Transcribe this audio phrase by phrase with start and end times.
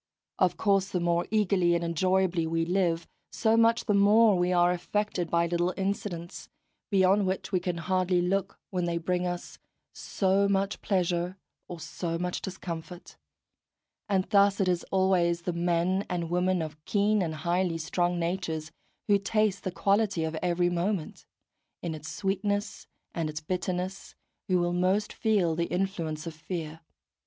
[0.39, 4.71] Of course the more eagerly and enjoyably we live, so much the more we are
[4.71, 6.49] affected by little incidents,
[6.89, 9.59] beyond which we can hardly look when they bring us
[9.93, 11.37] so much pleasure
[11.67, 13.15] or so much discomfort;
[14.09, 18.71] and thus it is always the men and women of keen and highly strung natures,
[19.07, 21.27] who taste the quality of every moment,
[21.83, 24.15] in its sweetness and its bitterness,
[24.47, 26.79] who will most feel the influence of fear.